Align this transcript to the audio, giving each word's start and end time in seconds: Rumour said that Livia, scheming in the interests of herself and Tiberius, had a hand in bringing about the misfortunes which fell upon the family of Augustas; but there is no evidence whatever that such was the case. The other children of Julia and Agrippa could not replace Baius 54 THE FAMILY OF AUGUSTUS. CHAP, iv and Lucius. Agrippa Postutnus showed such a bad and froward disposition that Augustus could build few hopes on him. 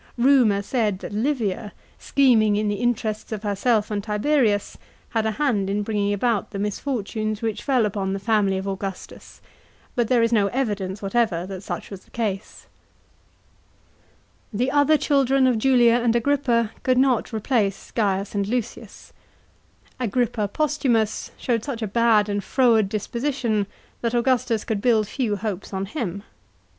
Rumour 0.17 0.63
said 0.63 0.97
that 1.01 1.13
Livia, 1.13 1.73
scheming 1.99 2.55
in 2.55 2.67
the 2.69 2.77
interests 2.81 3.31
of 3.31 3.43
herself 3.43 3.91
and 3.91 4.03
Tiberius, 4.03 4.75
had 5.09 5.27
a 5.27 5.31
hand 5.33 5.69
in 5.69 5.83
bringing 5.83 6.11
about 6.11 6.49
the 6.49 6.57
misfortunes 6.57 7.43
which 7.43 7.61
fell 7.61 7.85
upon 7.85 8.11
the 8.13 8.19
family 8.19 8.57
of 8.57 8.65
Augustas; 8.67 9.41
but 9.93 10.07
there 10.07 10.23
is 10.23 10.33
no 10.33 10.47
evidence 10.47 11.03
whatever 11.03 11.45
that 11.45 11.61
such 11.61 11.91
was 11.91 11.99
the 12.03 12.09
case. 12.09 12.65
The 14.51 14.71
other 14.71 14.97
children 14.97 15.45
of 15.45 15.59
Julia 15.59 15.97
and 16.01 16.15
Agrippa 16.15 16.71
could 16.81 16.97
not 16.97 17.31
replace 17.31 17.91
Baius 17.91 18.29
54 18.29 18.41
THE 18.41 18.45
FAMILY 18.45 18.57
OF 18.57 18.57
AUGUSTUS. 18.57 18.73
CHAP, 18.79 18.79
iv 18.79 18.79
and 18.79 18.83
Lucius. 18.87 19.13
Agrippa 20.11 20.47
Postutnus 20.47 21.31
showed 21.37 21.63
such 21.63 21.83
a 21.83 21.87
bad 21.87 22.27
and 22.27 22.43
froward 22.43 22.89
disposition 22.89 23.67
that 24.01 24.15
Augustus 24.15 24.63
could 24.63 24.81
build 24.81 25.07
few 25.07 25.35
hopes 25.35 25.71
on 25.71 25.85
him. 25.85 26.23